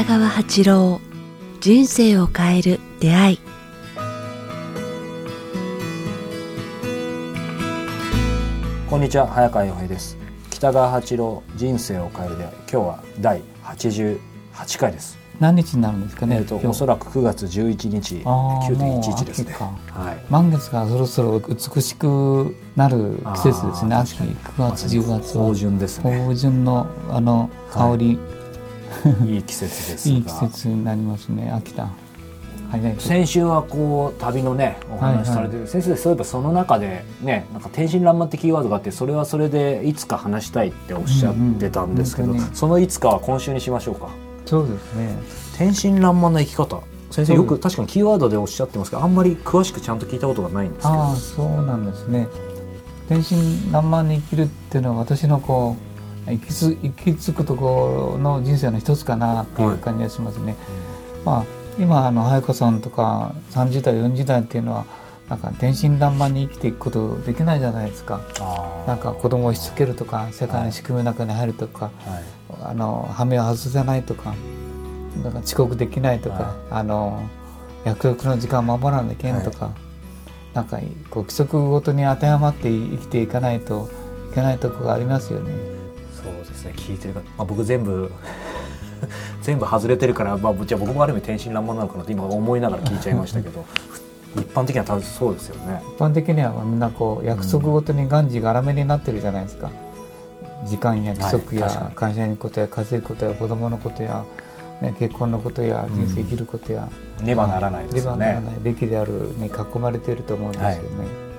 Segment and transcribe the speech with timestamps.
[0.00, 0.98] 北川八郎
[1.60, 3.40] 人生を変える出会い。
[8.88, 10.16] こんにちは早川洋平です。
[10.48, 12.52] 北川八郎人生を変える出会い。
[12.54, 14.18] 今日は第88
[14.78, 15.18] 回です。
[15.38, 16.36] 何日になるんですかね。
[16.38, 19.52] えっ、とおそらく9月11日9.11ですね。
[19.52, 20.24] はい。
[20.30, 23.96] 満月がそろそろ美しくなる季節ですね。
[23.96, 28.18] 秋9月10月芳醇ですね芳醇のあの香り、い
[29.26, 31.50] い季節ですがい、い季節になりますね。
[31.50, 31.88] 秋田。
[32.70, 32.96] 早い。
[32.98, 44.08] 先週はこう旅のねお話しされてる、先生そういえばその中でねなんか天真爛漫ってキーワードがあってそれはそれでいつか話したいっておっしゃってたんですけど、うんうんそのいつかは今週にしましょうか
[44.46, 45.16] そうですね。
[45.56, 52.28] 天真爛漫な生き方先生よく確かにキーワードでおっしゃってますけどあんまり詳しくちゃんと聞いたことがないんですけどああ、そうなんですね。
[53.08, 55.89] 天真爛漫に生きるっていうのは私のこう
[56.26, 60.56] 行きつ行き着くところの人生の一つかなっていう感じがしますね。
[61.24, 61.44] まあ
[61.78, 64.84] 今あの早川さんとか30代40代っていうのは
[65.28, 68.20] なんか天真爛漫に生きていくことできないじゃないですか。
[68.86, 72.24] なんか子供をしつけるとか世界の仕組みの中に入るとか、はい。
[72.62, 74.34] あの羽目を外せないとか
[75.22, 76.52] なんか遅刻できないとか、はい。
[76.70, 77.22] あの
[77.84, 79.70] 約束の時間を守らなきゃいけないとか、
[80.52, 80.78] なんか
[81.10, 83.88] こう規則ごとに当てはまって生きていかないと
[84.32, 85.79] いけないところがありますよね。
[86.60, 88.10] ですね聞いてるか、まあ、僕全部
[89.42, 93.64] 全部外れてるから、まあ、じゃあ僕もある意味天真爛漫なのかなって今思いながら聞いちゃいましたけど
[94.36, 95.82] 一般的には多分そうですよね。
[95.96, 99.70] 一般的にはみんなこう約束ごとにがんじがらめになってるじゃないですか。
[100.64, 104.24] 時間や規則はい会社のことや稼ぐことや子供のことや、
[104.82, 106.88] ね、結婚のことや人生生きることや、
[107.22, 108.26] ねばならないですよね。
[108.26, 111.29] ねばならないべきであるに囲まれていると思うんですよね。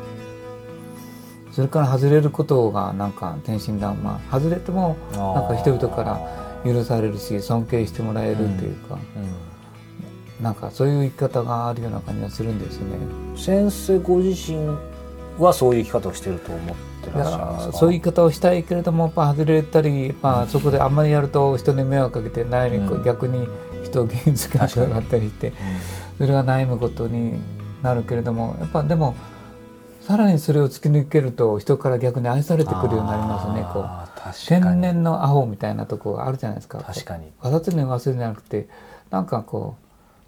[1.51, 4.17] それから外れることがなんか天真爛漫。
[4.31, 6.19] 外れてもなんか人々から
[6.63, 8.97] 許されるし尊敬してもらえるというか、
[10.41, 12.85] なんかそういう生き方があるような感じがするんですね。
[13.33, 14.77] うん先生ご自身
[15.39, 17.71] はそういう生き方をしてると思っていらっしゃいますか？
[17.73, 23.03] やそういう言い方をしたいけれどもやっぱ外れたり、まあ、そこであんまりやると人に迷惑かけて悩み、うん。
[23.03, 23.47] 逆に
[23.83, 25.53] 人を傷つけなくなったりして
[26.17, 27.41] それが悩むことに
[27.81, 29.15] なるけれどもやっぱでも
[30.01, 34.01] さらにそれを突き抜けると人から逆に愛されてくるようになりますねこう。
[34.47, 37.31] 天然のアホみたいなとこがあるじゃないですか確かに。
[37.41, 38.67] わざとに忘れじゃなくて。
[39.09, 39.75] なんかこ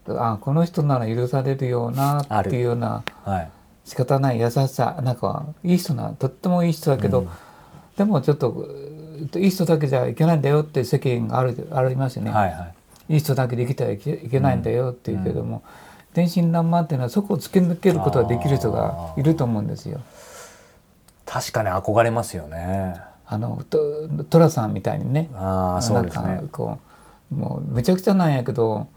[0.07, 3.49] うあこの人なら許されるようなっていうようなはい。
[3.85, 7.29] 仕方ない優しさなんかいい人なとってもいい人だけど、うん。
[7.97, 12.73] でもちょっとういい人だけじゃいけないんだよって世間があるありますよね、はいは
[13.09, 13.13] い。
[13.13, 15.63] い、い人だけで生きてはいけいけないんだよっていうけども、
[16.13, 19.99] 天真爛漫っていうのはそこを突き抜けることができる人がいると思うんですよ。
[21.25, 22.95] 確かに憧れますよね。
[23.25, 23.79] あのと
[24.29, 26.43] 寅さんみたいにねああそうですね。
[26.51, 26.77] こ
[27.31, 28.87] うもうめちゃくちゃなんやけど、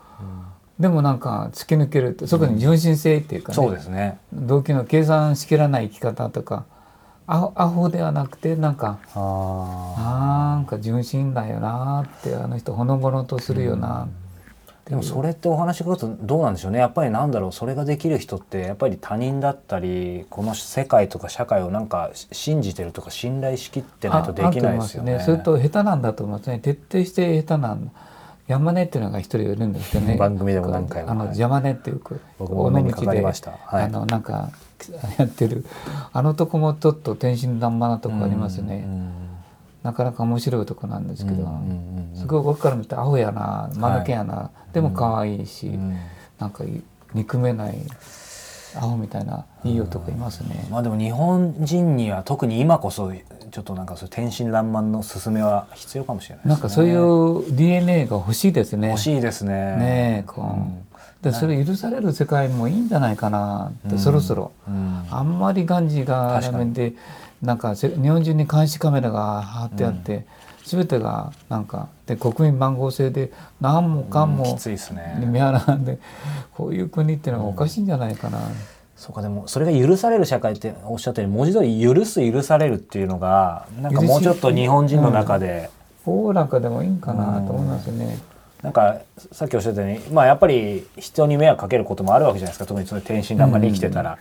[0.79, 4.19] でもなんか突き抜けるってそこに純真性っていうかね、そうですね。
[4.35, 6.67] 動機の計算しきらない生き方とか
[7.27, 14.09] アホアホではなくてなんかあなんか純真だよなってあの人ほのぼのとするよな、あ。
[14.89, 16.79] でもそれってお話伺うとどうなんでしょうね。
[16.79, 17.53] やっぱりなんだろう。
[17.53, 25.15] それができる人ってやっぱり他人だったりこの世界とか社会をなんか信じてるとか信頼しきってないとできないですよね。
[25.15, 26.61] ああると思いますそれと下手なんだと思いますね。
[26.61, 27.91] 徹底して下手なん
[28.47, 30.15] 山根っていうのが一人いるんですけどね。
[30.19, 31.11] 番組でも何回も。
[31.11, 31.39] あのはい。
[31.39, 32.01] 山根っていう
[32.39, 33.55] 僕もお目にかかりました。
[33.65, 33.85] はい。
[33.87, 34.51] あのなんか
[35.19, 35.65] やってる。
[36.13, 39.26] あのとこもちょっと天真爛漫なとこありますね、うん
[39.87, 42.17] なかなか面白いとこなんですけど、うんうんうんうん。
[42.17, 45.97] すごい僕から見てアホやな間抜けやな、でも可愛いし、うん。
[46.39, 46.83] なんかい
[47.15, 47.79] 憎めない
[48.75, 50.67] アホみたいないい男いますね。
[50.71, 56.55] まあでも日本人には特に今こそちょっとなんかそういう天真爛漫の勧めは必要かもしれないですね。
[56.55, 58.89] なんかそういう DNA が欲しいですね。
[58.89, 59.53] 欲しいですね。
[59.77, 59.77] ね
[60.21, 60.43] えこ
[61.23, 63.99] う、でそれ許される世界もいいんじゃないかなって、うん。
[64.01, 65.07] そろそろ、うん。
[65.11, 66.59] あんまりガンジーが確かに。
[66.59, 66.93] ラメで
[67.43, 70.27] なんかせ日本中に監視カメラが貼ってあって、
[70.65, 75.17] 全てがなんかで国民番号制で何もかんもうんきついですね。
[75.21, 75.99] 見払うんで
[76.55, 78.41] こういう国っていうのはおかしいんじゃないかな。
[78.97, 85.71] そうかでもそれが許される社会っておっしゃったように文字通り許す許されるっていうのがなんかもうちょっと日本人の中で、
[86.07, 88.19] おおらかでもいいんかなと思いますよね。
[88.67, 92.67] なんかさっきおっしゃったようにまあやっぱり人に迷惑かけることもあるわけじゃないですか。
[92.67, 94.19] 特にその天真爛漫に生きてたら、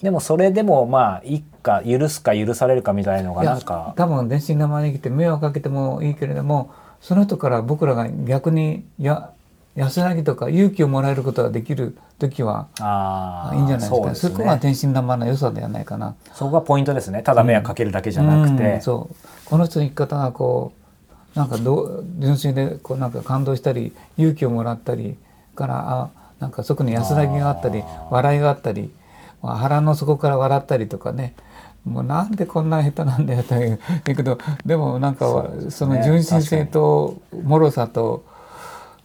[0.00, 3.94] でもそれでもまあいっか許すか許されるかみたいのがなんか。
[3.96, 9.32] 多分電信生に来て迷惑かけてもいいけれどもその人から僕らが逆にや
[9.74, 13.96] 安らぎとか勇気をもらえることができる時はああいいんじゃないですか。
[13.96, 16.14] そうですそこがね天真爛漫な良さではないかな。
[16.32, 17.24] そこがポイントですね。
[17.24, 19.16] ただ迷惑かけるだけじゃなくて、うんそう。
[19.44, 20.83] この人の生き方がこう
[21.34, 25.16] なんかど純粋でこうなんか感動したり勇気をもらったり
[25.54, 28.90] からあなんかそこに安らぎがあったり笑いがあったり
[29.42, 31.34] 腹の底から笑ったりとかね。
[31.84, 38.24] もうなんでこんな下手なんだよという けどでもなんかその純真性と脆さと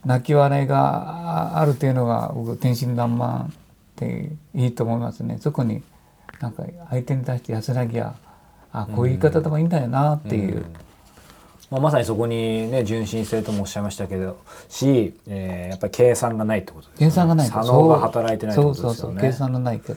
[0.06, 3.48] 泣き笑いがあるというのが僕天真爛漫っ
[3.96, 5.36] ていいと思いますね。
[5.40, 5.82] そこに
[6.40, 8.14] なんか相手に対して安らぎや
[8.72, 10.56] あこういう言い方でもいいんだよなっていう。
[10.56, 10.64] うん
[11.70, 14.38] まあ、まさにそこにね純真性ともおっしゃいましたけど
[14.68, 17.06] し、えー、やっぱり計算がないってことですね。
[17.06, 17.48] 計算がない。
[17.48, 18.94] 左脳が働いてないってことですよね。
[18.96, 19.94] そうそうそう計算のない方。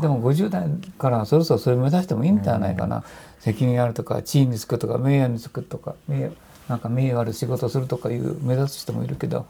[0.00, 3.02] でも50代からそろそろそれ目指してもいいんじゃないかな、うん、
[3.40, 6.30] 責任あるとか地位につくとか名誉につくとか名
[6.68, 9.46] なんか名誉ある仕事をするとかいう目指す人もいるけど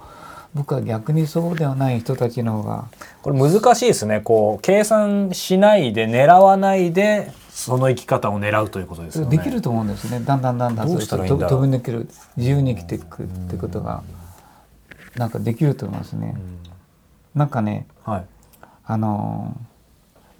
[0.55, 2.89] 僕は逆にそうではない人たちの方が
[3.23, 9.35] これ難しいですねこう計算しないで狙わないでその生き方を狙うということですよね。
[9.35, 10.21] できると思うんですね。
[10.21, 12.07] だんだんだんだんどうした飛び抜ける
[12.37, 14.03] 自由に生きていくってことが
[15.17, 16.39] なんかできると思いますね、ん、
[17.35, 18.27] なんかね、はい、
[18.85, 19.59] あの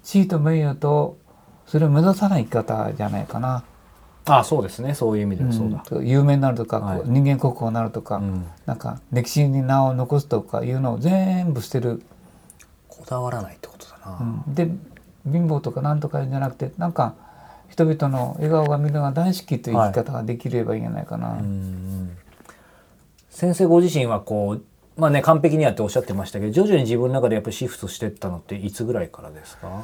[0.03, 1.17] 地位と名誉と
[1.65, 3.63] それを目指さない生き方じゃないかな。
[4.25, 4.93] あそうですね。
[4.93, 12.03] そういう意味ではそうだ、うん、有名になるとか、はい、人間国宝になるとか、うん、なんか歴史に名を残すとかいうのを全部捨てる。
[12.89, 14.69] こだわらないってことだな、うん、で
[15.31, 17.15] 貧乏とかなんとかじゃなくてなんか
[17.69, 21.41] 人々の笑顔が見るのが大好きという生き方ができればいいんじゃないかな、はい、
[23.29, 24.63] 先生ご自身はこう
[24.95, 29.83] まあね完璧にやっておっしゃってましたけど徐々に自分の中でやっぱりシフトしていったのっていつぐらいからですか？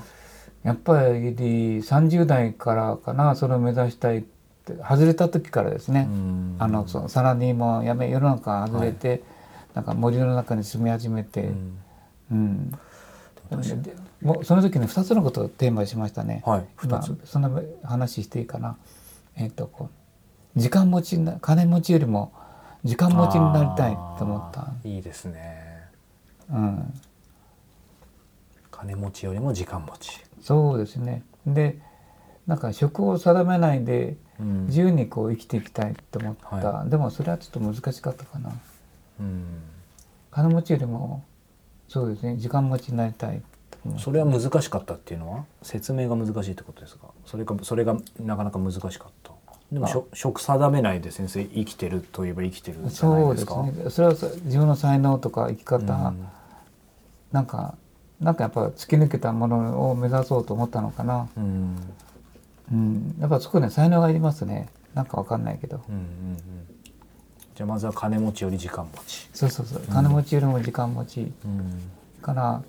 [0.64, 4.22] やっぱり30代からかなそれを目指したいっ
[4.66, 6.08] て外れた時からですね。
[6.58, 9.22] あのそのサラリーマンやめ世の中外れて、はい、
[9.76, 11.78] なんか森の中に住み始めて、うん、
[12.32, 12.80] うん、
[14.22, 16.42] もうその時に2つのことをテーマにしましたね。
[16.46, 16.66] はい、
[17.26, 17.52] そんな
[17.84, 18.78] 話していいかな？
[19.36, 19.90] えっ、ー、とこ
[20.56, 22.32] う時間持ち金持ちよりも
[22.84, 24.74] 時間持ちになりたいと思った。
[24.84, 25.90] いいですね。
[26.52, 26.94] うん。
[28.72, 30.20] 金持ちよりも時間持ち。
[30.42, 31.24] そうですね。
[31.48, 31.80] で、
[32.46, 36.56] なんか職を定めないで自由にこう生きていきたいと思った。
[36.58, 38.52] うんはい、でもそれはちょっと難しかったかな。
[39.22, 39.62] うん。
[40.32, 41.24] 金持ちよりも
[41.94, 42.38] そうですね。
[42.38, 43.40] 時間持ちになりたい。
[44.00, 45.46] それは難しかったっていうのは？
[45.62, 47.10] 説明が難しいってことですか？
[47.24, 49.32] それかそれがなかなか難しかった。
[49.72, 53.54] でも職定めないで先生生きてるといえば生きてるじゃないですか。
[53.54, 53.90] そうですね。
[53.92, 56.28] それは自分の才能とか生き方、うん、
[57.32, 57.76] なんか
[58.20, 61.78] なんかやっぱ突き抜けたものを目指そうと思ったのかな、うん、
[62.72, 64.68] うん、やっぱそこね才能がいりますね。
[64.96, 66.40] なんかわかんないけど、うんうんうん、
[67.56, 69.30] じゃあまずは金持ちより時間持ち。
[69.34, 69.82] そうそうそう。
[69.82, 71.92] 金持ちよりも時間持ち、うん、
[72.22, 72.64] から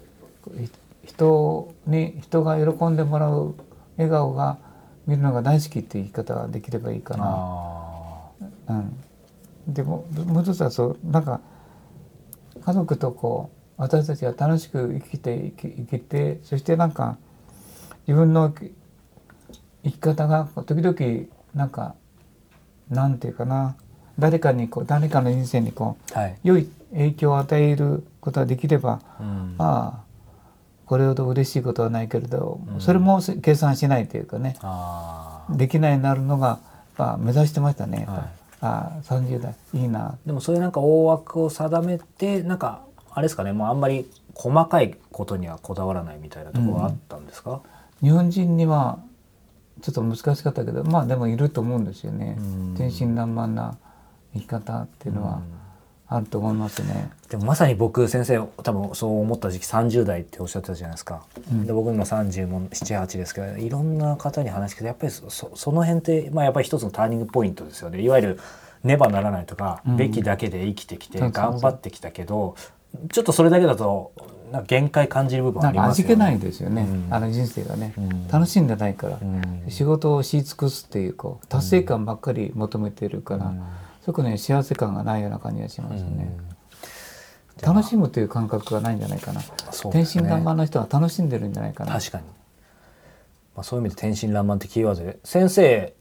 [1.05, 3.55] 人に人が喜んでもらう
[3.97, 4.59] 笑顔が
[5.07, 7.75] 見るのが大好きっていう言い方ができればいいかな。
[8.69, 8.73] う
[9.71, 11.41] ん、でももう一つはそうなんか
[12.63, 17.19] 家族とこう私たちが楽しく生きて生きてそしてなんか
[18.07, 18.55] 自分の
[19.85, 21.95] 生き方が時々なんか
[22.91, 23.77] なんていうかな
[24.19, 30.05] 誰かにこう誰かの人生にこう、はい、良い影響を与えることができれば、うん、ああ
[30.87, 34.57] これほど嬉しいことはないけれど、うん、それも計算しないというかね
[35.51, 36.61] できないなるのが、
[36.97, 38.19] まあ、目指してましたね、はい、
[38.61, 40.17] あ30代いいな。
[40.25, 47.63] でもそういうなんか大枠を定めてなんかあれですかねもうあんまり細かいことにはこだわらないみたいなところはあったんですか、
[48.03, 48.99] うん、日本人には
[49.81, 52.37] ちょっと難しかったけどまあでもいると思うんですよね、
[52.77, 53.77] 天真爛漫な
[54.35, 55.43] 生き方っていうのは。
[56.07, 57.11] あると思いますね。
[57.29, 61.25] でもまさに僕先生多分そう思った時期30代っておっしゃってたじゃないですか。
[61.51, 68.03] うん、で僕今30も78ですけどいろんな方に話聞くとやっぱりそその辺ってまあやっぱり一つのターニングポイントですよね。
[68.03, 68.41] いわゆる
[68.85, 72.55] ねばならないとか、うん、べきだけで生きてきて頑張ってきたけど
[73.11, 74.13] ちょっとそれだけだと
[74.53, 76.15] なんか限界感じる部分ありますよね。
[76.15, 77.95] 味気ないですよね、うん、あの人生がね、
[78.31, 79.19] 楽しんでないから、
[79.69, 83.55] 仕事をし尽くすっていうこう達成感ばっかり求めてるから。
[84.05, 86.37] そこね幸せ感がないような感じがしますね。
[87.63, 89.41] 楽しむという感覚がないんじゃないかな。
[89.41, 89.47] ね、
[89.93, 91.93] 天真爛漫な人は楽しんでるんじゃないかな。
[91.93, 92.25] 確かに。
[93.55, 95.95] まあそういう意味で天真爛漫ってキーワードで先生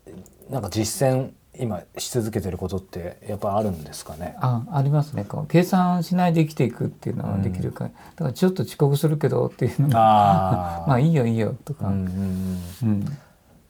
[0.49, 4.35] なんか実践今し続けてることってやっぱあるんですかね？
[4.39, 5.23] あありますね。
[5.23, 11.87] こう計算しないで生きていくっていうのはできるか、うん、だからちょっと遅刻するけどっていうのが まあいいよいいよとか。
[11.87, 13.17] うん、うん、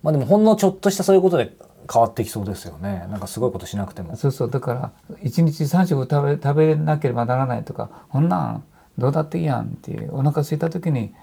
[0.01, 1.55] まあでもほんのちょっとしたそういうことで
[1.91, 3.07] 変わってきそうですよね。
[3.09, 4.15] なんかすごいことしなくても。
[4.15, 4.51] そうそう。
[4.51, 8.63] だから一日3食食べ食べなければならないとかこんなん
[8.97, 11.13] どうだっていいやんっていうお腹空いた時に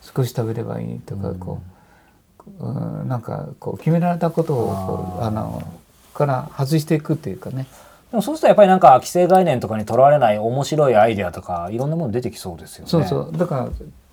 [0.00, 1.60] 少し食べればいいとか、こ
[2.60, 5.62] う、うん、なんかこう決められたことをあの
[6.14, 7.66] から外していくっていうかね。
[8.10, 12.90] でもそうするとやっぱりなんか既成概念とかにとらわれない面白いアイデアとかいろんなもの出てきそうですよね。
[12.90, 13.32] そうそう。
[13.36, 13.68] だから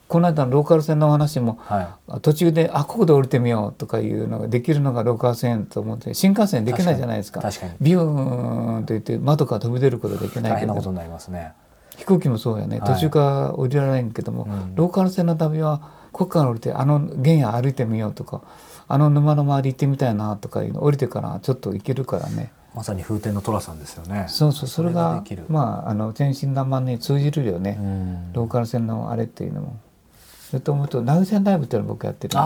[0.07, 2.21] この間のローカル線の話もはい。
[2.21, 7.41] 途中で「あここで降りてみよう」とかいうのができるのがローカル線と思って新幹線できないじゃないですか。
[7.41, 7.73] 確かに。
[7.81, 11.51] ビューンと言って窓から飛び出ることできないけど大変なことになりますね。
[11.97, 12.79] 飛行機もそうやね。
[12.79, 12.93] はい。
[12.93, 14.75] 途中から降りられないけども、うん。
[14.75, 18.41] ローカル線の旅はここから降りてあの原野歩いてみようとか
[18.87, 22.51] あの沼の周り行ってみたいなとかいうの降りてからちょっと行けるからね。
[22.73, 24.25] まさに風天の寅さんですよね。
[24.27, 24.69] そうそう。
[24.69, 25.23] それが。
[25.49, 28.33] まああの天真爛漫に通じるよね、うん。
[28.33, 29.77] ローカル線のあれっていうのも
[30.49, 32.45] それと思うと名古屋ライブっていうのを僕やってるのあ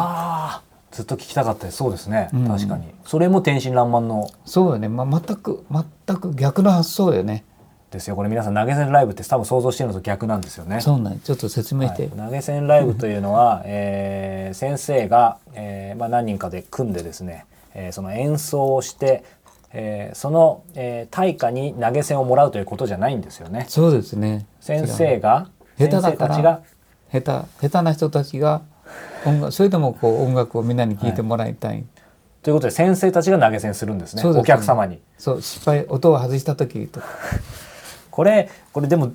[0.56, 1.78] あずっと聞きたかったです。
[1.78, 2.30] そうですね。
[2.34, 2.84] うん確かに。
[3.06, 7.46] それも天真爛漫のそうよね、まあ、全く全く逆の発想よね
[7.92, 8.16] ですよ。
[8.16, 10.82] これ皆さん投げ銭ライブって多分想像してるのと逆なんですよね。
[10.82, 19.24] そうなんちょっと説明して、はい投げ銭ライブというのは、 えー先生が、えーまあ、何人かで組んでですね、えーその演奏をして、
[19.74, 23.66] えーその、えー対価に投げ銭をもらうということじゃないんですよね。
[23.70, 26.62] そうですね先生が下手だ先生たちが
[27.12, 28.62] 下手下手な人たちが
[29.26, 31.86] 音楽それでもこう音楽をみんなに聴いてもらいたい、
[32.42, 34.24] ということで先生たちが投げ銭するんですね。
[34.24, 35.00] ねお客様に。
[35.18, 37.06] そう失敗音を外した時とか。
[38.10, 39.12] これこれでも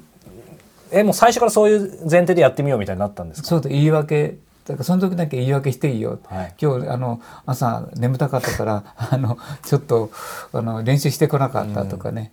[0.90, 3.48] えもう最初からそういう前提でやってみようみたいになったんですか？
[3.48, 4.38] そうと言い訳。
[4.66, 6.54] だからその時だけ言い訳していいよ、はい。
[6.60, 10.10] 今日あの朝眠たかったからあのちょっと
[10.52, 12.32] あの練習してこなかったとかね、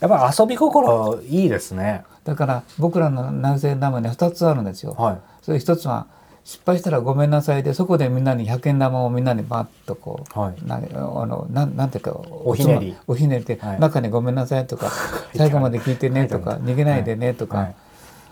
[0.00, 1.20] やっぱ遊び心。
[1.28, 2.04] いいですね。
[2.24, 4.94] だから僕らの南西生には2つあるんですよ。
[4.98, 5.18] はい。
[5.42, 6.06] それ一つは
[6.44, 10.66] 失敗したらごめんなさいでそこでみんなに100円玉をみんなにバッとこう、はい。
[10.66, 12.96] なあのなんなんていうかおひねり。
[13.06, 13.80] おひねりで、はい。
[13.80, 14.90] 中にごめんなさいとか
[15.36, 17.74] 最後まで聞いてねとか逃げないでねとか、はい。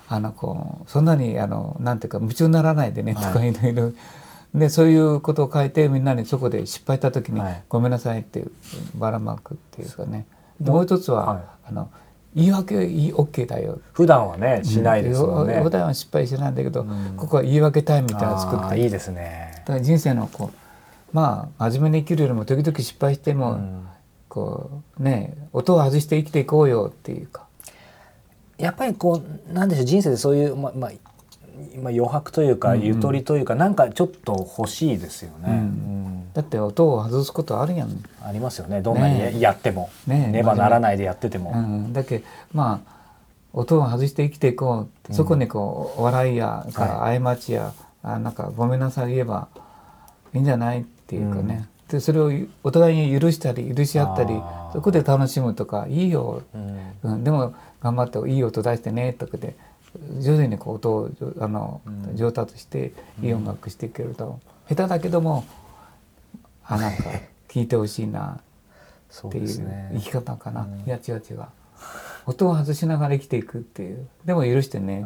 [0.08, 3.50] あのこうそんなにあのなんていうか夢中にならないでねとかはい。
[3.50, 3.92] いろいろ。
[4.54, 8.50] でそういうことを書いてみんなにそこで失敗した時にはい「ごめんなさい」っていう
[8.94, 10.26] ばらまくっていうかね。
[10.30, 11.42] でもう一つは、はい。
[11.68, 11.90] あの
[12.34, 13.80] 言い訳いい OK だよ。
[13.92, 15.60] 普段はねしないですもんね。
[15.62, 17.14] 普段は失敗しないんだけど、ん。
[17.16, 18.80] ここは言い訳タイムみたいなの作って。
[18.80, 19.54] いいですね。
[19.60, 20.56] だから人生のこう
[21.12, 23.88] まあ真面目に生きるよりも時々失敗しても、うん。
[24.28, 27.46] こうね音を外して生きていこうよっていうか。
[28.58, 30.90] やっぱりこうなんでしょう人生でそういうままあ
[31.80, 32.86] まあ余白というかうんうん。
[32.86, 35.44] ゆとりというか、なんかちょっと欲しいですよね。
[35.46, 35.54] うんう
[36.04, 38.82] んだって音を外すことあるやん、ありますよね。
[38.82, 41.52] どんなにやっても、ねねばならないでやってても。
[41.54, 42.98] うん、だけまあ
[43.52, 45.14] 音を外して生きていこう。
[45.14, 49.48] そこにこう笑いや過ちや、あなんかごめんなさい言えば
[50.34, 52.30] いいんじゃないっていうかね、でそれを
[52.62, 54.34] お互いに許したり許し合ったり
[54.74, 56.78] そこで楽しむとかいいよ、うん。
[57.02, 59.56] うん、でも頑張っていい音出してねとかで
[60.20, 62.16] 徐々にこう音をあの、うん。
[62.16, 62.92] 上達して
[63.22, 65.46] いい音楽していけると、下手だけども
[66.68, 67.04] あなんか
[67.48, 68.40] 聴いてほしいな。
[69.26, 70.80] っていう生き方かな、うん。
[70.80, 71.40] いや違う違う。
[72.26, 74.06] 音を外しながら生きていくっていう。
[74.24, 75.04] でも許してね、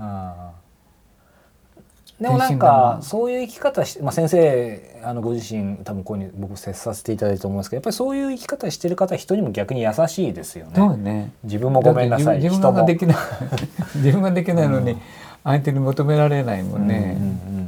[2.20, 10.72] でもなんかそういう生き方して、まあ、先生あのご自身多分こういうふうに僕接させていただいたと思いますけどやっぱりそういう生き方してる方人にも逆に優しいですよね。
[10.74, 11.32] そうね。
[11.44, 12.36] 自分もごめんなさい。
[12.38, 13.16] 自分自分ができない。
[13.96, 15.00] 自分ができないのにうん。
[15.44, 17.61] 相手に求められないもんね、うんうんうん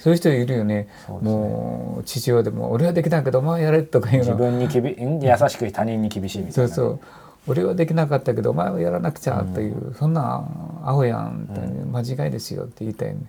[0.00, 0.74] そういう人いるよね。
[0.74, 0.88] ね。
[1.20, 7.00] もう父親でも俺はできないけどお前やれとか言う自の分にきびん優しく他人に厳しいみたいうなね、そそう。
[7.46, 10.44] 俺はできなかったけどお前はやらなくちゃという、そんな
[10.84, 13.20] アホやんって、間違いですよって言いたいね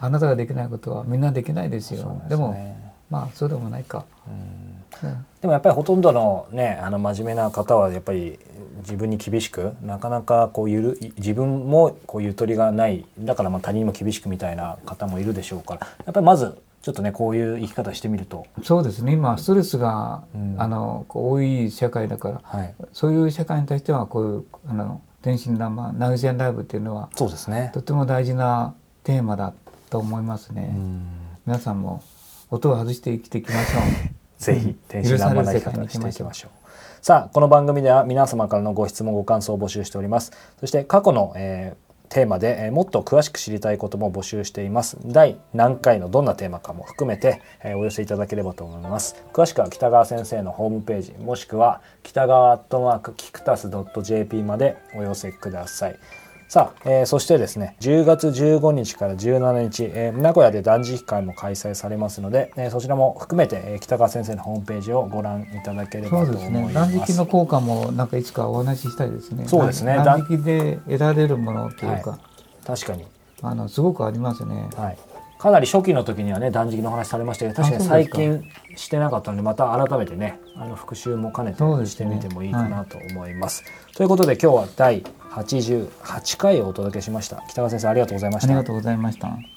[0.00, 2.04] あなたができないことはみんなできないですよ。
[2.04, 2.28] ね。
[2.28, 2.56] でも
[3.10, 4.04] まあそうでもないか、
[5.02, 5.08] うん。
[5.10, 5.26] うん。
[5.40, 8.38] でもやっぱりほとんどのねあの真面目な方はやっぱり
[8.86, 13.04] 自分に厳しくなかなかこうゆる自分もこうゆとりがない。
[13.18, 15.80] だからまあ他人にも厳しくみたいな方もいるでしょうから。
[16.06, 19.12] やっぱりまずちょっとねこういう生き方してみると、そうですね。
[19.12, 20.54] 今ストレスが、うん。
[20.56, 27.72] あの多い社会だからはい、そういう社会に対してはこういうあの天真爛漫ナウジアンライブっていうのはそうですね。
[27.74, 29.52] とても大事なテーマだ
[29.90, 31.06] と思いますね、うん。
[31.44, 32.04] 皆さんも
[32.50, 33.82] 音を外して生きていきましょう。
[34.38, 36.65] ぜひ天真爛漫な生き方をしていきましょう。
[37.02, 40.32] さあこの番組では皆様からのご質問ご感想を募集しております。
[40.58, 44.96] そして過去の、えーテーマで、えーもっと詳しく知りたいことも募集しています。
[45.04, 49.16] 第何回のどんなテーマかも含めて、えーお寄せいただければと思います。
[49.32, 53.68] 詳しくは北川先生のホームページもしくは北川アットマークキクタス
[54.02, 55.96] .jp までお寄せください。
[56.48, 66.92] さあ、えーそしてですね10月15日から17日、えー名古屋で断食会も開催されますので、えーそちらも含めて、えー北川先生のホームページをご覧いただければと思います。
[66.92, 69.46] ね断食の効果もなんかいつかお話ししたいですね。
[69.48, 69.96] そうですね。
[69.96, 72.18] 断断食で得られるものというか、
[72.64, 73.04] 確かに、
[73.42, 74.68] あのすごくありますね。
[74.76, 74.98] はい、
[75.38, 83.58] かなり初期の時にはね断食の話されましたけど確かに最近してなかったのでまた改めてねあの復習も兼ねてしてみてもいいかなと思います。
[83.58, 88.48] すねはい、ということで今日は第88回をお届けしました北川先生ありがとうございました。
[88.48, 89.55] ありがとうございました。